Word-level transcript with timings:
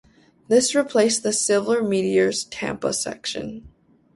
This 0.47 0.73
replaced 0.73 1.21
the 1.21 1.31
"Silver 1.31 1.83
Meteor's" 1.83 2.45
Tampa 2.45 2.91
section. 2.91 3.69